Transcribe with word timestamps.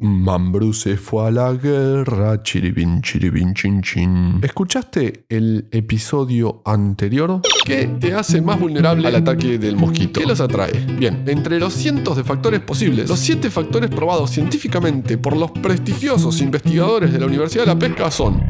Mambrú 0.00 0.72
se 0.74 0.96
fue 0.96 1.26
a 1.26 1.30
la 1.32 1.52
guerra, 1.54 2.40
chiribín, 2.44 3.02
chiribín, 3.02 3.52
chin, 3.52 3.82
chin. 3.82 4.38
¿Escuchaste 4.40 5.24
el 5.28 5.66
episodio 5.72 6.62
anterior? 6.64 7.40
Que 7.64 7.88
te 7.98 8.14
hace 8.14 8.40
más 8.40 8.60
vulnerable 8.60 9.08
al 9.08 9.16
ataque 9.16 9.58
del 9.58 9.74
mosquito. 9.74 10.20
¿Qué 10.20 10.26
los 10.26 10.40
atrae? 10.40 10.70
Bien, 10.96 11.24
entre 11.26 11.58
los 11.58 11.72
cientos 11.72 12.16
de 12.16 12.22
factores 12.22 12.60
posibles, 12.60 13.08
los 13.08 13.18
siete 13.18 13.50
factores 13.50 13.90
probados 13.90 14.30
científicamente 14.30 15.18
por 15.18 15.36
los 15.36 15.50
prestigiosos 15.50 16.40
investigadores 16.42 17.12
de 17.12 17.18
la 17.18 17.26
Universidad 17.26 17.64
de 17.64 17.74
la 17.74 17.78
Pesca 17.80 18.08
son... 18.12 18.40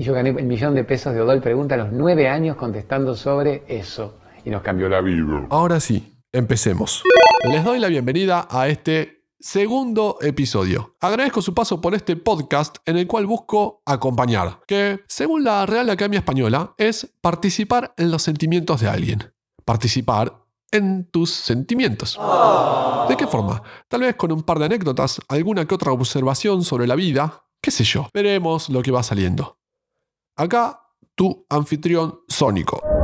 Yo 0.00 0.12
gané 0.12 0.30
el 0.30 0.44
millón 0.44 0.74
de 0.74 0.82
pesos 0.82 1.14
de 1.14 1.20
Odol 1.20 1.40
Pregunta 1.40 1.76
a 1.76 1.78
los 1.78 1.92
nueve 1.92 2.28
años 2.28 2.56
contestando 2.56 3.14
sobre 3.14 3.62
eso 3.68 4.18
y 4.44 4.50
nos 4.50 4.62
cambió 4.62 4.88
la 4.88 5.00
vida. 5.00 5.46
Ahora 5.50 5.78
sí, 5.78 6.16
empecemos. 6.32 7.04
Les 7.44 7.64
doy 7.64 7.78
la 7.78 7.88
bienvenida 7.88 8.48
a 8.50 8.68
este 8.68 9.24
segundo 9.38 10.18
episodio. 10.20 10.96
Agradezco 11.00 11.40
su 11.40 11.54
paso 11.54 11.80
por 11.80 11.94
este 11.94 12.16
podcast 12.16 12.78
en 12.84 12.96
el 12.96 13.06
cual 13.06 13.26
busco 13.26 13.80
acompañar, 13.86 14.60
que 14.66 15.04
según 15.06 15.44
la 15.44 15.64
Real 15.64 15.88
Academia 15.88 16.18
Española 16.18 16.74
es 16.76 17.14
participar 17.20 17.94
en 17.96 18.10
los 18.10 18.22
sentimientos 18.22 18.80
de 18.80 18.88
alguien. 18.88 19.32
Participar 19.64 20.44
en 20.72 21.04
tus 21.04 21.30
sentimientos. 21.30 22.18
¿De 23.08 23.16
qué 23.16 23.26
forma? 23.28 23.62
Tal 23.86 24.00
vez 24.00 24.16
con 24.16 24.32
un 24.32 24.42
par 24.42 24.58
de 24.58 24.66
anécdotas, 24.66 25.20
alguna 25.28 25.64
que 25.64 25.76
otra 25.76 25.92
observación 25.92 26.64
sobre 26.64 26.88
la 26.88 26.96
vida, 26.96 27.44
qué 27.62 27.70
sé 27.70 27.84
yo. 27.84 28.08
Veremos 28.12 28.68
lo 28.68 28.82
que 28.82 28.90
va 28.90 29.02
saliendo. 29.04 29.58
Acá, 30.36 30.80
tu 31.14 31.46
anfitrión 31.48 32.20
sónico. 32.26 32.97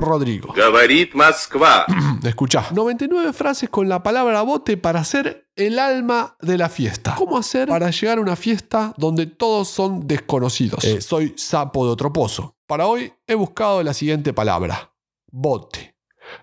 Rodrigo. 0.00 0.52
Говорит 0.54 1.14
Москва. 1.14 1.86
Escucha, 2.22 2.66
99 2.72 3.32
frases 3.32 3.68
con 3.68 3.88
la 3.88 4.02
palabra 4.02 4.42
bote 4.42 4.76
para 4.76 5.04
ser 5.04 5.48
el 5.56 5.78
alma 5.78 6.36
de 6.40 6.58
la 6.58 6.68
fiesta. 6.68 7.14
¿Cómo 7.16 7.38
hacer 7.38 7.68
para 7.68 7.90
llegar 7.90 8.18
a 8.18 8.20
una 8.20 8.36
fiesta 8.36 8.92
donde 8.96 9.26
todos 9.26 9.68
son 9.68 10.06
desconocidos? 10.06 10.84
Eh, 10.84 11.00
soy 11.00 11.34
sapo 11.36 11.86
de 11.86 11.92
otro 11.92 12.12
pozo. 12.12 12.56
Para 12.66 12.86
hoy 12.86 13.12
he 13.26 13.34
buscado 13.34 13.82
la 13.82 13.94
siguiente 13.94 14.32
palabra, 14.32 14.92
bote. 15.30 15.96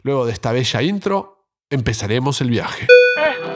Luego 0.03 0.25
de 0.25 0.31
esta 0.31 0.51
bella 0.51 0.81
intro, 0.81 1.47
empezaremos 1.69 2.39
el 2.41 2.49
viaje. 2.49 2.87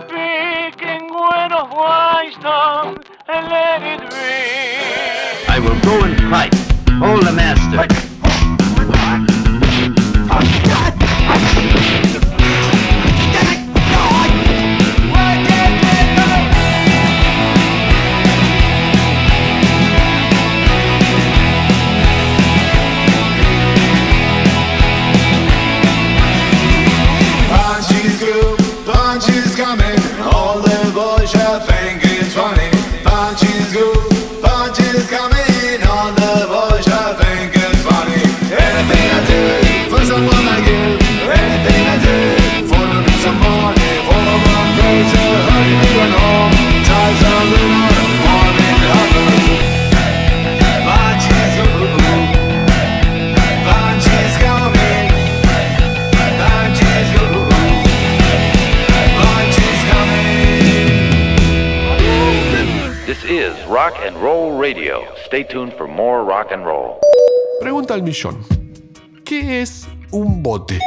Speaking 0.08 1.08
when 1.12 1.54
of 1.54 1.70
wisdom 1.72 2.98
and 3.28 3.50
let 3.50 3.82
it 3.82 4.02
ring. 4.12 5.48
I 5.50 5.60
will 5.60 5.80
go 5.82 6.04
and 6.04 6.20
fight. 6.30 6.54
Hold 7.00 7.26
the 7.26 7.32
master. 7.32 8.11
And 64.05 64.17
Roll 64.21 64.59
Radio. 64.59 65.05
Stay 65.27 65.45
tuned 65.45 65.73
for 65.75 65.87
more 65.87 66.25
rock 66.25 66.51
and 66.53 66.65
roll. 66.65 66.99
Pregunta 67.61 67.95
al 67.95 68.03
millón. 68.03 68.45
¿Qué 69.25 69.63
es 69.63 69.87
un 70.11 70.43
bote? 70.43 70.79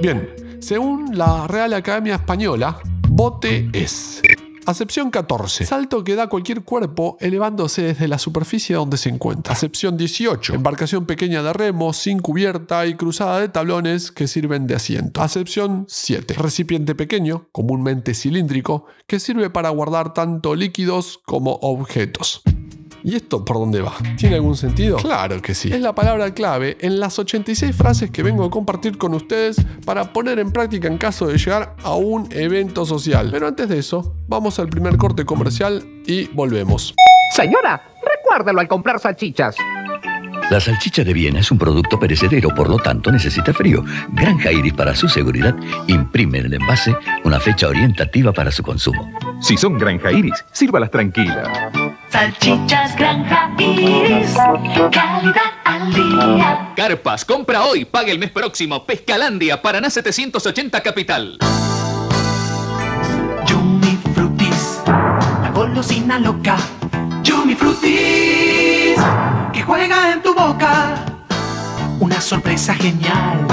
Bien, 0.00 0.58
según 0.60 1.16
la 1.16 1.46
Real 1.46 1.74
Academia 1.74 2.14
Española, 2.14 2.80
bote 3.08 3.68
es. 3.72 4.22
Acepción 4.70 5.10
14. 5.10 5.66
Salto 5.66 6.04
que 6.04 6.14
da 6.14 6.28
cualquier 6.28 6.62
cuerpo 6.62 7.16
elevándose 7.20 7.82
desde 7.82 8.06
la 8.06 8.20
superficie 8.20 8.76
donde 8.76 8.98
se 8.98 9.08
encuentra. 9.08 9.52
Acepción 9.52 9.96
18. 9.96 10.54
Embarcación 10.54 11.06
pequeña 11.06 11.42
de 11.42 11.52
remo, 11.52 11.92
sin 11.92 12.20
cubierta 12.20 12.86
y 12.86 12.94
cruzada 12.94 13.40
de 13.40 13.48
tablones 13.48 14.12
que 14.12 14.28
sirven 14.28 14.68
de 14.68 14.76
asiento. 14.76 15.22
Acepción 15.22 15.86
7. 15.88 16.34
Recipiente 16.34 16.94
pequeño, 16.94 17.48
comúnmente 17.50 18.14
cilíndrico, 18.14 18.86
que 19.08 19.18
sirve 19.18 19.50
para 19.50 19.70
guardar 19.70 20.14
tanto 20.14 20.54
líquidos 20.54 21.18
como 21.26 21.54
objetos. 21.62 22.42
¿Y 23.02 23.16
esto 23.16 23.44
por 23.44 23.58
dónde 23.58 23.80
va? 23.80 23.94
¿Tiene 24.16 24.36
algún 24.36 24.56
sentido? 24.56 24.98
Claro 24.98 25.40
que 25.40 25.54
sí. 25.54 25.72
Es 25.72 25.80
la 25.80 25.94
palabra 25.94 26.32
clave 26.34 26.76
en 26.80 27.00
las 27.00 27.18
86 27.18 27.74
frases 27.74 28.10
que 28.10 28.22
vengo 28.22 28.44
a 28.44 28.50
compartir 28.50 28.98
con 28.98 29.14
ustedes 29.14 29.56
para 29.84 30.12
poner 30.12 30.38
en 30.38 30.52
práctica 30.52 30.88
en 30.88 30.98
caso 30.98 31.26
de 31.26 31.38
llegar 31.38 31.76
a 31.82 31.94
un 31.94 32.28
evento 32.32 32.84
social. 32.84 33.28
Pero 33.30 33.48
antes 33.48 33.68
de 33.68 33.78
eso, 33.78 34.14
vamos 34.28 34.58
al 34.58 34.68
primer 34.68 34.96
corte 34.96 35.24
comercial 35.24 35.84
y 36.06 36.26
volvemos. 36.28 36.94
Señora, 37.34 37.82
recuérdelo 38.02 38.60
al 38.60 38.68
comprar 38.68 38.98
salchichas. 38.98 39.56
La 40.50 40.58
salchicha 40.58 41.04
de 41.04 41.14
Viena 41.14 41.38
es 41.38 41.52
un 41.52 41.58
producto 41.58 41.98
perecedero, 41.98 42.52
por 42.52 42.68
lo 42.68 42.76
tanto 42.78 43.12
necesita 43.12 43.52
frío. 43.52 43.84
Granja 44.12 44.50
Iris, 44.50 44.72
para 44.72 44.96
su 44.96 45.08
seguridad, 45.08 45.54
imprime 45.86 46.38
en 46.38 46.46
el 46.46 46.54
envase 46.54 46.96
una 47.22 47.38
fecha 47.38 47.68
orientativa 47.68 48.32
para 48.32 48.50
su 48.50 48.64
consumo. 48.64 49.08
Si 49.40 49.56
son 49.56 49.78
Granja 49.78 50.12
Iris, 50.12 50.44
sírvalas 50.52 50.90
tranquila. 50.90 51.70
Salchichas 52.10 52.94
Granja 52.94 53.50
Iris, 53.58 54.34
calidad 54.92 55.52
al 55.64 55.92
día. 55.94 56.72
Carpas, 56.76 57.24
compra 57.24 57.64
hoy, 57.64 57.86
pague 57.86 58.12
el 58.12 58.18
mes 58.18 58.30
próximo. 58.30 58.84
Pescalandia, 58.84 59.62
Paraná 59.62 59.88
780 59.88 60.82
Capital. 60.82 61.38
Yumi 63.46 63.98
Frutis, 64.14 64.82
la 64.86 65.50
golosina 65.54 66.18
loca. 66.18 66.58
Yumi 67.22 67.54
Frutis, 67.54 69.00
que 69.52 69.62
juega 69.62 70.12
en 70.12 70.22
tu 70.22 70.34
boca. 70.34 70.96
Una 71.98 72.20
sorpresa 72.20 72.74
genial, 72.74 73.46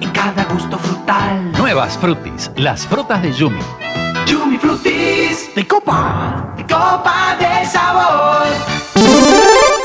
en 0.00 0.10
cada 0.10 0.44
gusto 0.44 0.78
frutal. 0.78 1.52
Nuevas 1.52 1.96
Frutis, 1.96 2.50
las 2.56 2.86
frutas 2.86 3.22
de 3.22 3.32
Yumi. 3.32 3.60
Yumi 4.28 4.58
Frutis, 4.58 5.48
de 5.54 5.66
copa, 5.66 6.52
de 6.54 6.62
copa 6.64 7.34
de 7.40 7.64
sabor. 7.66 8.46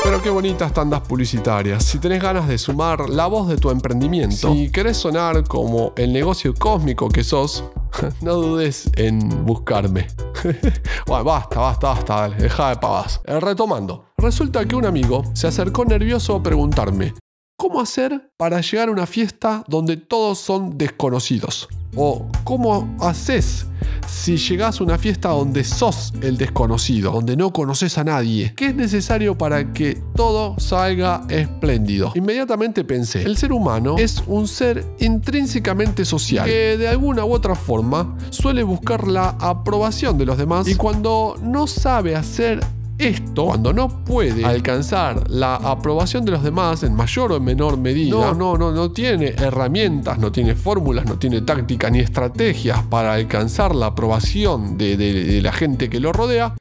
Pero 0.02 0.20
qué 0.20 0.28
bonitas 0.28 0.70
tandas 0.70 1.00
publicitarias. 1.00 1.82
Si 1.82 1.98
tenés 1.98 2.20
ganas 2.20 2.46
de 2.46 2.58
sumar 2.58 3.08
la 3.08 3.26
voz 3.26 3.48
de 3.48 3.56
tu 3.56 3.70
emprendimiento, 3.70 4.52
si 4.52 4.70
querés 4.70 4.98
sonar 4.98 5.44
como 5.44 5.94
el 5.96 6.12
negocio 6.12 6.52
cósmico 6.52 7.08
que 7.08 7.24
sos, 7.24 7.64
no 8.20 8.34
dudes 8.34 8.90
en 8.96 9.46
buscarme. 9.46 10.08
bueno, 11.06 11.24
basta, 11.24 11.60
basta, 11.60 11.88
basta, 11.88 12.14
dale, 12.14 12.36
deja 12.36 12.68
de 12.68 12.76
pavas. 12.76 13.22
Eh, 13.24 13.40
retomando, 13.40 14.10
resulta 14.18 14.66
que 14.66 14.76
un 14.76 14.84
amigo 14.84 15.24
se 15.32 15.46
acercó 15.46 15.86
nervioso 15.86 16.36
a 16.36 16.42
preguntarme, 16.42 17.14
¿cómo 17.56 17.80
hacer 17.80 18.30
para 18.36 18.60
llegar 18.60 18.90
a 18.90 18.92
una 18.92 19.06
fiesta 19.06 19.64
donde 19.68 19.96
todos 19.96 20.38
son 20.38 20.76
desconocidos? 20.76 21.66
O 21.96 22.26
¿cómo 22.44 22.94
haces 23.00 23.66
si 24.06 24.36
llegás 24.36 24.80
a 24.80 24.84
una 24.84 24.98
fiesta 24.98 25.30
donde 25.30 25.64
sos 25.64 26.12
el 26.20 26.36
desconocido, 26.36 27.12
donde 27.12 27.36
no 27.36 27.52
conoces 27.52 27.98
a 27.98 28.04
nadie? 28.04 28.52
¿Qué 28.56 28.68
es 28.68 28.74
necesario 28.74 29.36
para 29.36 29.72
que 29.72 30.00
todo 30.14 30.58
salga 30.58 31.24
espléndido? 31.28 32.12
Inmediatamente 32.14 32.84
pensé, 32.84 33.22
el 33.22 33.36
ser 33.36 33.52
humano 33.52 33.96
es 33.98 34.22
un 34.26 34.48
ser 34.48 34.84
intrínsecamente 35.00 36.04
social, 36.04 36.46
que 36.46 36.76
de 36.76 36.88
alguna 36.88 37.24
u 37.24 37.32
otra 37.32 37.54
forma 37.54 38.16
suele 38.30 38.62
buscar 38.62 39.06
la 39.06 39.30
aprobación 39.40 40.18
de 40.18 40.26
los 40.26 40.38
demás 40.38 40.68
y 40.68 40.74
cuando 40.74 41.36
no 41.42 41.66
sabe 41.66 42.16
hacer 42.16 42.60
esto, 42.98 43.46
cuando 43.46 43.72
no 43.72 44.04
puede 44.04 44.44
alcanzar 44.44 45.28
la 45.28 45.56
aprobación 45.56 46.24
de 46.24 46.30
los 46.32 46.42
demás 46.42 46.82
en 46.84 46.94
mayor 46.94 47.32
o 47.32 47.36
en 47.36 47.44
menor 47.44 47.76
medida, 47.76 48.10
no, 48.32 48.34
no, 48.34 48.56
no, 48.58 48.72
no 48.72 48.92
tiene 48.92 49.28
herramientas, 49.36 50.18
no 50.18 50.30
tiene 50.30 50.54
fórmulas, 50.54 51.04
no 51.06 51.18
tiene 51.18 51.40
tácticas 51.40 51.90
ni 51.90 51.98
estrategias 52.00 52.82
para 52.84 53.14
alcanzar 53.14 53.74
la 53.74 53.86
aprobación 53.86 54.78
de, 54.78 54.96
de- 54.96 55.24
de 55.24 55.42
la 55.42 55.52
gente 55.52 55.90
que 55.90 55.98
lo 56.00 56.12
rodea, 56.12 56.54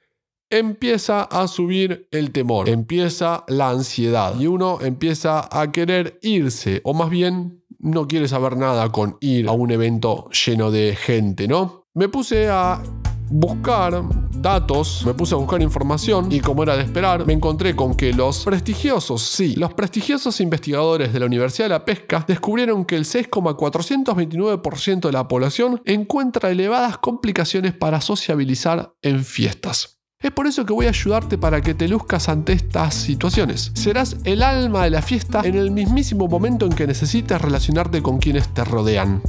empieza 0.50 1.24
a 1.24 1.48
subir 1.48 2.08
el 2.12 2.32
temor, 2.32 2.70
empieza 2.70 3.44
la 3.48 3.70
ansiedad 3.70 4.40
y 4.40 4.48
uno 4.48 4.80
empieza 4.82 5.48
a 5.52 5.72
querer 5.72 6.20
irse 6.22 6.82
o 6.84 6.94
más 6.94 7.10
bien 7.10 7.64
no 7.80 8.08
quiere 8.08 8.28
saber 8.28 8.56
nada 8.58 8.90
con 8.92 9.18
ir 9.20 9.48
a 9.48 9.52
un 9.52 9.72
evento 9.72 10.30
lleno 10.30 10.72
de 10.72 10.96
gente, 10.96 11.48
¿no? 11.48 11.86
Me 11.96 12.08
puse 12.08 12.50
a 12.50 12.82
buscar 13.30 14.04
datos, 14.32 15.04
me 15.06 15.14
puse 15.14 15.36
a 15.36 15.38
buscar 15.38 15.62
información 15.62 16.32
y 16.32 16.40
como 16.40 16.64
era 16.64 16.76
de 16.76 16.84
esperar, 16.84 17.26
me 17.26 17.34
encontré 17.34 17.76
con 17.76 17.96
que 17.96 18.14
los 18.14 18.44
prestigiosos, 18.44 19.22
sí, 19.22 19.56
los 19.56 19.74
prestigiosos 19.74 20.42
investigadores 20.42 21.14
de 21.14 21.20
la 21.20 21.26
Universidad 21.26 21.66
de 21.66 21.70
la 21.70 21.86
Pesca 21.86 22.24
descubrieron 22.28 22.86
que 22.86 22.96
el 22.96 23.06
6,429% 23.06 25.02
de 25.02 25.12
la 25.12 25.28
población 25.28 25.82
encuentra 25.86 26.52
elevadas 26.52 26.98
complicaciones 26.98 27.74
para 27.74 28.02
sociabilizar 28.02 28.94
en 29.02 29.24
fiestas. 29.24 30.00
Es 30.24 30.32
por 30.32 30.48
eso 30.48 30.66
que 30.66 30.72
voy 30.72 30.86
a 30.86 30.90
ayudarte 30.90 31.38
para 31.38 31.60
que 31.60 31.74
te 31.74 31.90
luzcas 31.90 32.30
ante 32.30 32.54
estas 32.54 32.96
situaciones. 32.96 33.72
Serás 33.74 34.16
el 34.24 34.42
alma 34.42 34.86
de 34.86 34.90
la 34.90 35.02
fiesta 35.02 35.42
en 35.44 35.56
el 35.56 35.70
mismísimo 35.70 36.30
momento 36.30 36.66
en 36.66 36.72
que 36.72 36.88
necesites 36.88 37.42
relacionarte 37.42 38.02
con 38.02 38.20
quienes 38.20 38.48
te 38.54 38.64
rodean. 38.64 39.22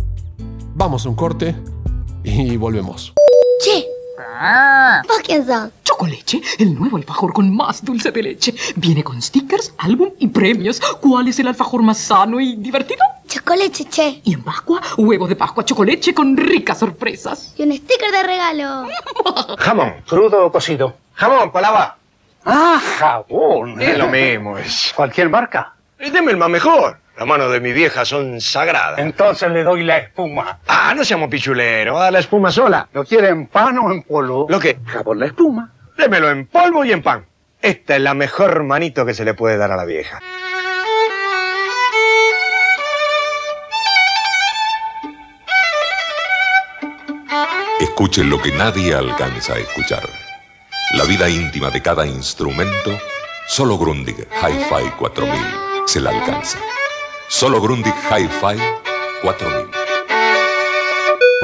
Vamos 0.77 1.05
a 1.05 1.09
un 1.09 1.17
corte 1.17 1.57
y 2.23 2.57
volvemos. 2.57 3.13
Che. 3.61 3.87
¿Vos 5.09 5.19
quién 5.25 5.47
sos? 5.47 5.71
Chocoleche, 5.85 6.41
el 6.59 6.75
nuevo 6.75 6.97
alfajor 6.97 7.33
con 7.33 7.55
más 7.55 7.85
dulce 7.85 8.11
de 8.11 8.23
leche. 8.23 8.55
Viene 8.77 9.03
con 9.03 9.21
stickers, 9.21 9.75
álbum 9.79 10.11
y 10.19 10.29
premios. 10.29 10.81
¿Cuál 11.01 11.29
es 11.29 11.39
el 11.39 11.49
alfajor 11.49 11.83
más 11.83 11.99
sano 11.99 12.41
y 12.41 12.57
divertido? 12.57 13.01
Chocoleche, 13.27 13.85
che. 13.89 14.21
Y 14.25 14.35
en 14.35 14.43
Pascua, 14.43 14.81
huevo 14.97 15.27
de 15.27 15.37
Pascua 15.37 15.65
chocoleche 15.65 16.15
con 16.15 16.37
ricas 16.37 16.79
sorpresas. 16.79 17.55
Y 17.57 17.63
un 17.65 17.73
sticker 17.73 18.11
de 18.11 18.23
regalo. 18.23 18.87
Jamón, 19.59 19.95
crudo 20.07 20.47
o 20.47 20.53
cocido. 20.53 20.95
Jamón, 21.15 21.51
palava. 21.53 21.97
Ah, 22.45 22.81
jabón. 22.99 23.81
Es 23.81 23.99
lo 23.99 24.09
mismo, 24.11 24.59
es. 24.59 24.93
¿Cualquier 24.95 25.29
marca? 25.29 25.75
Deme 25.99 26.33
el 26.33 26.37
más 26.37 26.51
mejor. 26.51 26.99
Las 27.17 27.29
manos 27.29 27.53
de 27.53 27.61
mi 27.61 27.73
vieja 27.73 28.05
son 28.05 28.41
sagradas. 28.41 28.99
Entonces 28.99 29.49
le 29.51 29.63
doy 29.63 29.85
la 29.85 29.99
espuma. 29.99 30.59
Ah, 30.67 30.95
no 30.97 31.05
seamos 31.05 31.29
pichuleros. 31.29 31.97
Ah, 32.01 32.11
la 32.11 32.19
espuma 32.19 32.51
sola. 32.51 32.89
¿Lo 32.93 33.05
quiere 33.05 33.29
en 33.29 33.47
pan 33.47 33.79
o 33.79 33.93
en 33.93 34.03
polvo? 34.03 34.47
¿Lo 34.49 34.59
qué? 34.59 34.79
Jabón, 34.85 35.21
la 35.21 35.27
espuma. 35.27 35.73
Démelo 35.97 36.29
en 36.31 36.47
polvo 36.47 36.85
y 36.85 36.91
en 36.91 37.03
pan. 37.03 37.25
Esta 37.63 37.95
es 37.95 38.03
la 38.03 38.15
mejor 38.15 38.65
manito 38.65 39.07
que 39.07 39.15
se 39.15 39.25
le 39.25 39.35
puede 39.35 39.57
dar 39.57 39.71
a 39.71 39.77
la 39.77 39.85
vieja. 39.85 40.21
Escuchen 47.81 48.29
lo 48.29 48.43
que 48.43 48.51
nadie 48.51 48.93
alcanza 48.93 49.55
a 49.55 49.59
escuchar. 49.59 50.03
La 50.97 51.05
vida 51.05 51.29
íntima 51.29 51.71
de 51.71 51.81
cada 51.81 52.07
instrumento, 52.07 52.99
solo 53.47 53.79
Grundig 53.79 54.17
Hi-Fi 54.43 54.91
4000 54.99 55.65
se 55.87 56.01
la 56.01 56.11
alcanza. 56.11 56.59
Solo 57.29 57.61
Grundig 57.61 57.95
Hi-Fi 58.11 58.57
4000. 59.23 59.84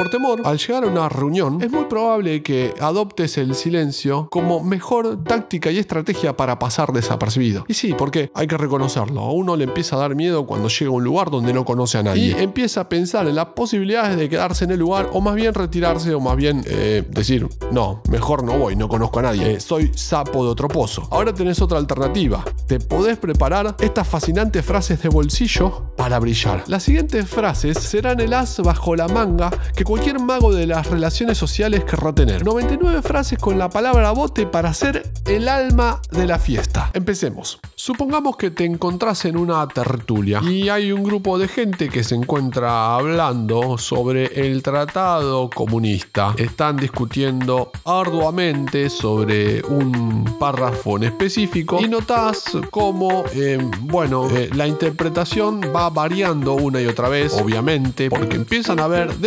Por 0.01 0.09
temor, 0.09 0.41
al 0.45 0.57
llegar 0.57 0.83
a 0.83 0.87
una 0.87 1.09
reunión, 1.09 1.61
es 1.61 1.71
muy 1.71 1.85
probable 1.85 2.41
que 2.41 2.73
adoptes 2.79 3.37
el 3.37 3.53
silencio 3.53 4.29
como 4.31 4.63
mejor 4.63 5.23
táctica 5.23 5.69
y 5.69 5.77
estrategia 5.77 6.35
para 6.35 6.57
pasar 6.57 6.91
desapercibido. 6.91 7.65
Y 7.67 7.75
sí, 7.75 7.93
porque 7.95 8.31
hay 8.33 8.47
que 8.47 8.57
reconocerlo, 8.57 9.21
a 9.21 9.31
uno 9.31 9.55
le 9.55 9.65
empieza 9.65 9.97
a 9.97 9.99
dar 9.99 10.15
miedo 10.15 10.47
cuando 10.47 10.69
llega 10.69 10.89
a 10.89 10.93
un 10.95 11.03
lugar 11.03 11.29
donde 11.29 11.53
no 11.53 11.65
conoce 11.65 11.99
a 11.99 12.01
nadie. 12.01 12.29
Y 12.29 12.31
empieza 12.31 12.81
a 12.81 12.89
pensar 12.89 13.27
en 13.27 13.35
las 13.35 13.49
posibilidades 13.49 14.17
de 14.17 14.27
quedarse 14.27 14.65
en 14.65 14.71
el 14.71 14.79
lugar 14.79 15.07
o 15.13 15.21
más 15.21 15.35
bien 15.35 15.53
retirarse 15.53 16.15
o 16.15 16.19
más 16.19 16.35
bien 16.35 16.63
eh, 16.65 17.03
decir, 17.07 17.47
no, 17.71 18.01
mejor 18.09 18.43
no 18.43 18.57
voy, 18.57 18.75
no 18.75 18.89
conozco 18.89 19.19
a 19.19 19.21
nadie, 19.21 19.59
soy 19.59 19.91
sapo 19.93 20.43
de 20.43 20.49
otro 20.49 20.67
pozo. 20.67 21.07
Ahora 21.11 21.31
tenés 21.31 21.61
otra 21.61 21.77
alternativa, 21.77 22.43
te 22.65 22.79
podés 22.79 23.19
preparar 23.19 23.75
estas 23.79 24.07
fascinantes 24.07 24.65
frases 24.65 24.99
de 25.03 25.09
bolsillo 25.09 25.93
para 25.95 26.17
brillar. 26.17 26.63
Las 26.65 26.81
siguientes 26.81 27.29
frases 27.29 27.77
serán 27.77 28.19
el 28.19 28.33
as 28.33 28.59
bajo 28.63 28.95
la 28.95 29.07
manga 29.07 29.51
que 29.75 29.83
cualquier 29.91 30.21
mago 30.21 30.53
de 30.53 30.67
las 30.67 30.89
relaciones 30.89 31.37
sociales 31.37 31.83
querrá 31.83 32.15
tener. 32.15 32.45
99 32.45 33.01
frases 33.01 33.37
con 33.37 33.59
la 33.59 33.69
palabra 33.69 34.11
bote 34.11 34.47
para 34.47 34.73
ser 34.73 35.11
el 35.25 35.49
alma 35.49 35.99
de 36.11 36.27
la 36.27 36.39
fiesta. 36.39 36.91
Empecemos. 36.93 37.59
Supongamos 37.75 38.37
que 38.37 38.51
te 38.51 38.63
encontrás 38.63 39.25
en 39.25 39.35
una 39.35 39.67
tertulia 39.67 40.39
y 40.43 40.69
hay 40.69 40.93
un 40.93 41.03
grupo 41.03 41.37
de 41.37 41.49
gente 41.49 41.89
que 41.89 42.05
se 42.05 42.15
encuentra 42.15 42.95
hablando 42.95 43.77
sobre 43.77 44.27
el 44.47 44.63
tratado 44.63 45.49
comunista. 45.49 46.35
Están 46.37 46.77
discutiendo 46.77 47.71
arduamente 47.83 48.89
sobre 48.89 49.61
un 49.63 50.37
párrafo 50.39 50.95
en 50.95 51.03
específico 51.03 51.79
y 51.81 51.89
notas 51.89 52.45
cómo, 52.69 53.25
eh, 53.33 53.57
bueno, 53.81 54.29
eh, 54.29 54.49
la 54.55 54.67
interpretación 54.67 55.59
va 55.75 55.89
variando 55.89 56.53
una 56.53 56.79
y 56.79 56.85
otra 56.85 57.09
vez, 57.09 57.33
obviamente, 57.33 58.09
porque 58.09 58.37
empiezan 58.37 58.79
a 58.79 58.85
haber 58.85 59.19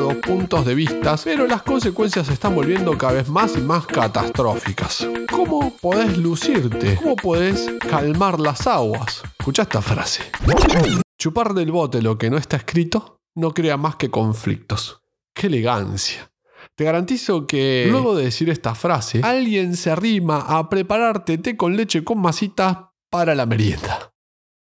demasiados 0.00 0.16
puntos 0.16 0.64
de 0.64 0.74
vista, 0.74 1.16
pero 1.24 1.46
las 1.46 1.62
consecuencias 1.62 2.26
se 2.26 2.32
están 2.32 2.54
volviendo 2.54 2.96
cada 2.96 3.14
vez 3.14 3.28
más 3.28 3.56
y 3.56 3.60
más 3.60 3.86
catastróficas. 3.86 5.06
¿Cómo 5.30 5.74
podés 5.80 6.16
lucirte? 6.16 6.96
¿Cómo 6.96 7.16
podés 7.16 7.70
calmar 7.88 8.40
las 8.40 8.66
aguas? 8.66 9.22
Escucha 9.38 9.62
esta 9.62 9.82
frase. 9.82 10.22
Chupar 11.18 11.54
del 11.54 11.72
bote 11.72 12.02
lo 12.02 12.16
que 12.16 12.30
no 12.30 12.38
está 12.38 12.56
escrito 12.56 13.20
no 13.34 13.52
crea 13.52 13.76
más 13.76 13.96
que 13.96 14.10
conflictos. 14.10 15.02
¡Qué 15.34 15.46
elegancia! 15.48 16.30
Te 16.74 16.84
garantizo 16.84 17.46
que 17.46 17.86
luego 17.90 18.16
de 18.16 18.24
decir 18.24 18.48
esta 18.48 18.74
frase, 18.74 19.20
alguien 19.22 19.76
se 19.76 19.90
arrima 19.90 20.40
a 20.40 20.68
prepararte 20.68 21.36
té 21.38 21.56
con 21.56 21.76
leche 21.76 22.04
con 22.04 22.18
masita 22.20 22.92
para 23.10 23.34
la 23.34 23.44
merienda. 23.44 24.12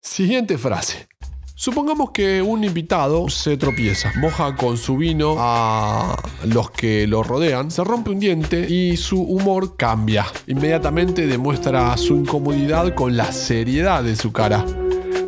Siguiente 0.01 0.59
frase. 0.59 1.09
Supongamos 1.57 2.11
que 2.11 2.43
un 2.43 2.65
invitado 2.65 3.29
se 3.29 3.57
tropieza, 3.57 4.13
moja 4.17 4.57
con 4.57 4.77
su 4.77 4.97
vino 4.97 5.37
a 5.39 6.17
los 6.47 6.73
que 6.73 7.07
lo 7.07 7.23
rodean, 7.23 7.71
se 7.71 7.85
rompe 7.85 8.11
un 8.11 8.19
diente 8.19 8.69
y 8.69 8.97
su 8.97 9.23
humor 9.23 9.77
cambia. 9.77 10.27
Inmediatamente 10.49 11.29
demuestra 11.29 11.97
su 11.97 12.17
incomodidad 12.17 12.93
con 12.97 13.17
la 13.17 13.31
seriedad 13.31 14.03
de 14.03 14.17
su 14.17 14.33
cara, 14.33 14.65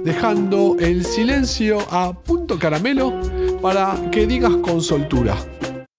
dejando 0.05 0.75
el 0.81 1.05
silencio 1.05 1.79
a 1.93 2.13
punto 2.13 2.59
caramelo 2.59 3.21
para 3.63 4.11
que 4.11 4.27
digas 4.27 4.57
con 4.57 4.83
soltura. 4.83 5.37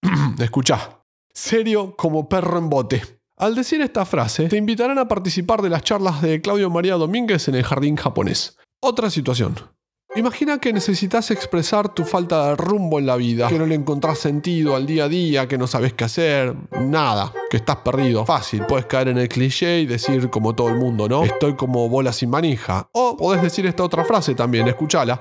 Escucha, 0.38 1.00
serio 1.32 1.96
como 1.96 2.28
perro 2.28 2.58
en 2.58 2.68
bote. 2.68 3.02
Al 3.38 3.54
decir 3.54 3.80
esta 3.80 4.04
frase, 4.04 4.48
te 4.48 4.58
invitarán 4.58 4.98
a 4.98 5.08
participar 5.08 5.62
de 5.62 5.70
las 5.70 5.84
charlas 5.84 6.20
de 6.20 6.42
Claudio 6.42 6.68
María 6.68 6.96
Domínguez 6.96 7.48
en 7.48 7.54
el 7.54 7.64
jardín 7.64 7.96
japonés. 7.96 8.58
Otra 8.82 9.08
situación. 9.08 9.77
Imagina 10.18 10.58
que 10.58 10.72
necesitas 10.72 11.30
expresar 11.30 11.94
tu 11.94 12.04
falta 12.04 12.48
de 12.48 12.56
rumbo 12.56 12.98
en 12.98 13.06
la 13.06 13.14
vida, 13.14 13.46
que 13.46 13.56
no 13.56 13.66
le 13.66 13.76
encontrás 13.76 14.18
sentido 14.18 14.74
al 14.74 14.84
día 14.84 15.04
a 15.04 15.08
día, 15.08 15.46
que 15.46 15.56
no 15.56 15.68
sabes 15.68 15.92
qué 15.92 16.02
hacer, 16.02 16.56
nada, 16.80 17.32
que 17.48 17.58
estás 17.58 17.76
perdido. 17.76 18.26
Fácil, 18.26 18.66
puedes 18.66 18.86
caer 18.86 19.06
en 19.06 19.18
el 19.18 19.28
cliché 19.28 19.78
y 19.78 19.86
decir 19.86 20.28
como 20.28 20.56
todo 20.56 20.70
el 20.70 20.74
mundo, 20.74 21.08
¿no? 21.08 21.22
Estoy 21.22 21.54
como 21.54 21.88
bola 21.88 22.12
sin 22.12 22.30
manija. 22.30 22.88
O 22.94 23.16
podés 23.16 23.42
decir 23.42 23.64
esta 23.66 23.84
otra 23.84 24.04
frase 24.04 24.34
también, 24.34 24.66
escúchala. 24.66 25.20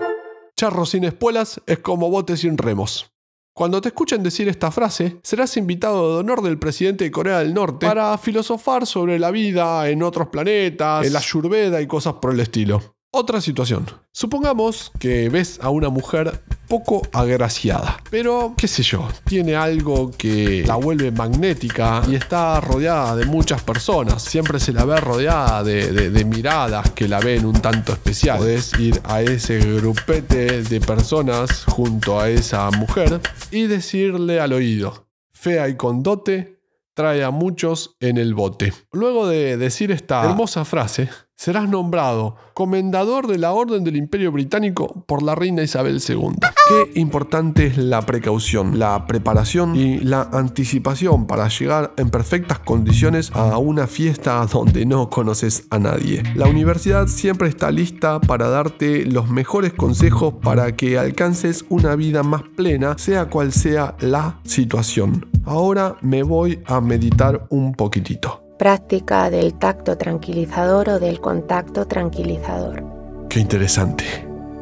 Charro 0.56 0.84
sin 0.84 1.04
espuelas 1.04 1.62
es 1.68 1.77
como 1.77 2.10
bote 2.10 2.36
sin 2.36 2.58
remos. 2.58 3.13
Cuando 3.54 3.80
te 3.82 3.89
escuchen 3.89 4.24
decir 4.24 4.48
esta 4.48 4.72
frase, 4.72 5.20
serás 5.22 5.58
invitado 5.58 6.16
de 6.16 6.20
honor 6.22 6.42
del 6.42 6.58
presidente 6.58 7.04
de 7.04 7.12
Corea 7.12 7.38
del 7.38 7.54
Norte 7.54 7.86
para 7.86 8.18
filosofar 8.18 8.88
sobre 8.88 9.20
la 9.20 9.30
vida 9.30 9.88
en 9.89 10.01
otros 10.01 10.30
planetas, 10.30 11.06
en 11.06 11.13
la 11.13 11.20
Ayurveda 11.20 11.82
y 11.82 11.86
cosas 11.86 12.16
por 12.16 12.34
el 12.34 12.39
estilo. 12.39 12.97
Otra 13.19 13.41
situación. 13.41 13.88
Supongamos 14.12 14.91
que 15.00 15.27
ves 15.29 15.59
a 15.63 15.71
una 15.71 15.89
mujer 15.89 16.39
poco 16.67 17.01
agraciada, 17.12 17.97
pero 18.12 18.53
qué 18.55 18.67
sé 18.67 18.83
yo, 18.83 19.07
tiene 19.25 19.55
algo 19.55 20.12
que 20.15 20.63
la 20.67 20.75
vuelve 20.75 21.09
magnética 21.12 22.03
y 22.07 22.13
está 22.13 22.62
rodeada 22.62 23.15
de 23.15 23.25
muchas 23.25 23.63
personas. 23.63 24.21
Siempre 24.21 24.59
se 24.59 24.71
la 24.71 24.86
ve 24.86 25.00
rodeada 25.01 25.63
de, 25.63 25.91
de- 25.91 26.09
de 26.12 26.25
miradas 26.25 26.91
que 26.91 27.07
la 27.07 27.19
ven 27.19 27.47
un 27.47 27.59
tanto 27.59 27.91
especial. 27.93 28.38
Podés 28.38 28.77
ir 28.79 29.01
a 29.05 29.21
ese 29.24 29.57
grupete 29.59 30.62
de 30.62 30.79
personas 30.79 31.63
junto 31.65 32.19
a 32.19 32.29
esa 32.29 32.69
mujer 32.69 33.19
y 33.50 33.63
decirle 33.65 34.39
al 34.39 34.53
oído, 34.53 35.07
fea 35.33 35.69
y 35.69 35.75
con 35.75 36.03
dote, 36.03 36.59
trae 36.93 37.24
a 37.24 37.31
muchos 37.31 37.95
en 38.00 38.17
el 38.19 38.36
bote. 38.36 38.74
Luego 38.91 39.27
de 39.27 39.57
decir 39.57 39.91
esta 39.91 40.24
hermosa 40.24 40.65
frase, 40.65 41.09
serás 41.38 41.70
nombrado 41.70 42.36
comendador 42.53 43.27
de 43.27 43.38
la 43.38 43.53
Orden 43.53 43.84
del 43.84 43.96
Imperio 43.96 44.32
Británico 44.32 45.03
por 45.06 45.22
la 45.22 45.36
reina 45.36 45.62
Isabel 45.62 46.01
II. 46.06 46.39
Qué 46.67 47.00
importante 47.00 47.67
es 47.67 47.77
la 47.77 48.01
precaución, 48.01 48.79
la 48.79 49.06
preparación 49.06 49.75
y 49.75 50.00
la 50.00 50.24
anticipación 50.34 51.27
para 51.27 51.48
llegar 51.48 51.94
en 51.98 52.10
perfectas 52.10 52.60
condiciones 52.60 53.32
a 53.34 53.60
una 53.60 53.86
fiesta 53.86 54.44
donde 54.51 54.86
no 54.88 55.10
conoces 55.12 55.67
a 55.70 55.77
nadie. 55.77 56.24
La 56.36 56.48
universidad 56.48 57.08
siempre 57.08 57.48
está 57.48 57.70
lista 57.70 58.20
para 58.20 58.50
darte 58.50 59.06
los 59.06 59.29
mejores 59.29 59.74
consejos 59.74 60.34
para 60.41 60.75
que 60.75 60.98
alcances 60.98 61.63
una 61.70 61.96
vida 61.96 62.24
más 62.24 62.41
plena, 62.56 62.98
sea 62.98 63.29
cual 63.29 63.53
sea 63.53 63.96
la 64.00 64.39
situación. 64.44 65.27
Ahora 65.46 65.96
me 66.01 66.24
voy 66.24 66.60
a 66.65 66.82
meditar 66.82 67.46
un 67.50 67.74
poquitito. 67.74 68.47
Práctica 68.57 69.29
del 69.29 69.53
tacto 69.53 69.97
tranquilizador 69.97 70.89
o 70.89 70.99
del 70.99 71.21
contacto 71.21 71.85
tranquilizador. 71.85 72.83
Qué 73.29 73.39
interesante. 73.39 74.03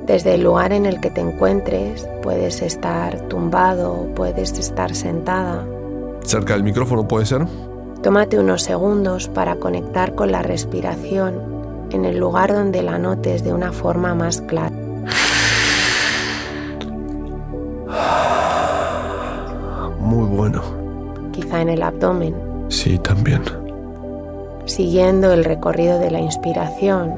Desde 0.05 0.35
el 0.35 0.43
lugar 0.43 0.73
en 0.73 0.85
el 0.85 0.99
que 0.99 1.09
te 1.09 1.21
encuentres, 1.21 2.07
puedes 2.21 2.61
estar 2.61 3.27
tumbado 3.27 4.07
puedes 4.15 4.57
estar 4.59 4.93
sentada. 4.93 5.65
¿Cerca 6.23 6.53
del 6.53 6.63
micrófono 6.63 7.07
puede 7.07 7.25
ser? 7.25 7.45
Tómate 8.03 8.37
unos 8.37 8.61
segundos 8.61 9.29
para 9.29 9.55
conectar 9.55 10.13
con 10.13 10.31
la 10.31 10.41
respiración 10.43 11.87
en 11.91 12.05
el 12.05 12.17
lugar 12.17 12.53
donde 12.53 12.83
la 12.83 12.99
notes 12.99 13.43
de 13.43 13.53
una 13.53 13.71
forma 13.71 14.13
más 14.13 14.41
clara. 14.41 14.75
Muy 19.99 20.27
bueno. 20.27 20.61
Quizá 21.31 21.61
en 21.61 21.69
el 21.69 21.83
abdomen, 21.83 22.35
Sí, 22.69 22.97
también. 22.99 23.43
Siguiendo 24.65 25.31
el 25.33 25.43
recorrido 25.45 25.99
de 25.99 26.11
la 26.11 26.19
inspiración, 26.19 27.15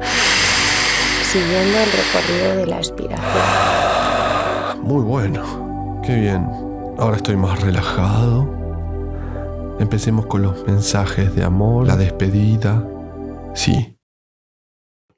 siguiendo 1.24 1.78
el 1.80 1.92
recorrido 1.92 2.56
de 2.58 2.66
la 2.68 2.78
expiración. 2.78 3.28
Muy 4.84 5.04
bueno. 5.04 6.02
Qué 6.04 6.16
bien. 6.16 6.48
Ahora 6.98 7.18
estoy 7.18 7.36
más 7.36 7.62
relajado. 7.62 8.48
Empecemos 9.80 10.26
con 10.28 10.42
los 10.42 10.66
mensajes 10.66 11.36
de 11.36 11.44
amor, 11.44 11.86
la 11.86 11.98
despedida. 11.98 12.88
Sí. 13.54 13.98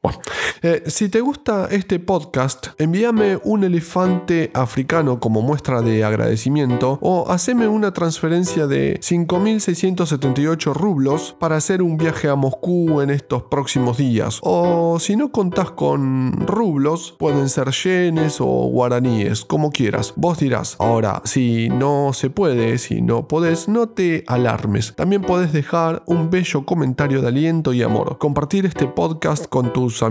Bueno, 0.02 0.20
eh, 0.62 0.84
si 0.88 1.10
te 1.10 1.22
gusta 1.22 1.68
este 1.72 2.00
podcast, 2.00 2.68
envíame 2.78 3.40
un 3.44 3.64
elefante 3.64 4.52
africano 4.54 5.20
como 5.20 5.42
muestra 5.42 5.82
de 5.82 6.04
agradecimiento 6.04 7.00
o 7.02 7.32
haceme 7.32 7.68
una 7.68 7.94
transferencia 7.94 8.68
de 8.68 9.00
5.678 9.00 10.74
rublos 10.74 11.36
para 11.40 11.56
hacer 11.56 11.82
un 11.82 11.98
viaje 11.98 12.28
a 12.28 12.36
Moscú 12.36 13.02
en 13.02 13.10
estos 13.10 13.44
próximos 13.44 13.98
días. 13.98 14.40
O 14.42 15.00
si 15.00 15.16
no 15.16 15.32
contás 15.32 15.72
con 15.72 16.46
rublos, 16.46 17.16
pueden 17.18 17.48
ser 17.48 17.70
yenes 17.72 18.42
o 18.42 18.46
guaraníes, 18.46 19.46
como 19.46 19.72
quieras. 19.72 20.14
Vos 20.16 20.40
dirás. 20.40 20.76
Ahora, 20.80 21.22
si 21.24 21.70
no 21.70 22.12
se 22.14 22.30
puede, 22.30 22.78
si 22.80 23.02
no 23.02 23.28
podés, 23.28 23.70
no 23.70 23.88
te 23.88 24.24
alarmes. 24.28 24.94
También 24.96 25.22
podés 25.22 25.54
dejar 25.54 26.04
un 26.06 26.30
bello 26.30 26.66
comentario 26.66 27.22
de 27.22 27.28
aliento 27.30 27.72
y 27.74 27.82
amor. 27.82 28.18
Compartir 28.18 28.66
este 28.66 28.88
podcast 28.88 29.48
con 29.48 29.72
tus 29.72 30.04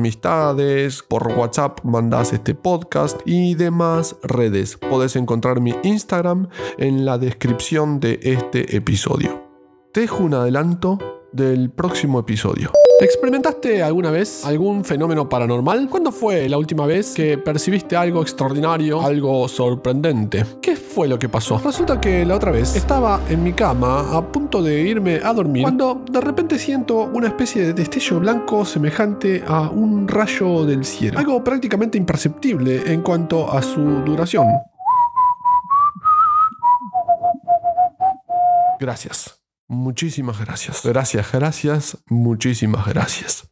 por 1.08 1.26
WhatsApp 1.32 1.80
mandás 1.82 2.32
este 2.32 2.54
podcast 2.54 3.20
y 3.24 3.56
demás 3.56 4.14
redes. 4.22 4.76
Podés 4.76 5.16
encontrar 5.16 5.60
mi 5.60 5.74
Instagram 5.82 6.48
en 6.78 7.04
la 7.04 7.18
descripción 7.18 7.98
de 7.98 8.20
este 8.22 8.76
episodio. 8.76 9.42
Te 9.92 10.02
dejo 10.02 10.22
un 10.22 10.34
adelanto 10.34 10.98
del 11.32 11.70
próximo 11.70 12.20
episodio. 12.20 12.70
¿Experimentaste 13.00 13.80
alguna 13.80 14.10
vez 14.10 14.44
algún 14.44 14.84
fenómeno 14.84 15.28
paranormal? 15.28 15.88
¿Cuándo 15.88 16.10
fue 16.10 16.48
la 16.48 16.58
última 16.58 16.84
vez 16.84 17.14
que 17.14 17.38
percibiste 17.38 17.94
algo 17.94 18.22
extraordinario, 18.22 19.00
algo 19.00 19.46
sorprendente? 19.46 20.44
¿Qué 20.60 20.74
fue 20.74 21.06
lo 21.06 21.16
que 21.16 21.28
pasó? 21.28 21.60
Resulta 21.64 22.00
que 22.00 22.24
la 22.24 22.34
otra 22.34 22.50
vez 22.50 22.74
estaba 22.74 23.20
en 23.28 23.44
mi 23.44 23.52
cama 23.52 24.16
a 24.16 24.32
punto 24.32 24.60
de 24.60 24.80
irme 24.80 25.20
a 25.22 25.32
dormir 25.32 25.62
cuando 25.62 26.02
de 26.10 26.20
repente 26.20 26.58
siento 26.58 27.02
una 27.02 27.28
especie 27.28 27.66
de 27.66 27.72
destello 27.72 28.18
blanco 28.18 28.64
semejante 28.64 29.44
a 29.46 29.70
un 29.70 30.08
rayo 30.08 30.66
del 30.66 30.84
cielo. 30.84 31.20
Algo 31.20 31.44
prácticamente 31.44 31.98
imperceptible 31.98 32.92
en 32.92 33.02
cuanto 33.02 33.48
a 33.48 33.62
su 33.62 33.80
duración. 33.80 34.48
Gracias. 38.80 39.37
Muchísimas 39.68 40.40
gracias. 40.40 40.82
Gracias, 40.84 41.30
gracias, 41.30 41.98
muchísimas 42.08 42.86
gracias. 42.86 43.48